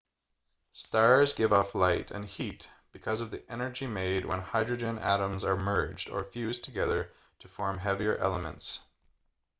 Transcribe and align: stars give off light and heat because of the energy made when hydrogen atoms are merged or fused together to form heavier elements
stars 0.73 1.33
give 1.33 1.53
off 1.53 1.75
light 1.75 2.09
and 2.09 2.25
heat 2.25 2.67
because 2.91 3.21
of 3.21 3.29
the 3.29 3.43
energy 3.51 3.85
made 3.85 4.25
when 4.25 4.39
hydrogen 4.41 4.97
atoms 4.97 5.43
are 5.43 5.55
merged 5.55 6.09
or 6.09 6.23
fused 6.23 6.63
together 6.63 7.11
to 7.37 7.47
form 7.47 7.77
heavier 7.77 8.15
elements 8.17 8.79